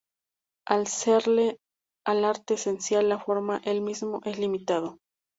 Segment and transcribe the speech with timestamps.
[0.67, 1.59] Al serle
[2.07, 4.97] al arte esencial la forma, el mismo es limitado.